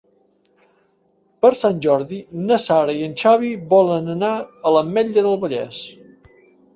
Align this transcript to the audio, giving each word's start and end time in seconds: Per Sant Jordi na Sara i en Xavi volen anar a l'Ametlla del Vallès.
Per 1.45 1.49
Sant 1.59 1.75
Jordi 1.85 2.17
na 2.47 2.57
Sara 2.63 2.95
i 2.99 3.03
en 3.07 3.13
Xavi 3.23 3.51
volen 3.73 4.09
anar 4.15 4.31
a 4.39 4.73
l'Ametlla 4.77 5.25
del 5.29 5.39
Vallès. 5.45 5.83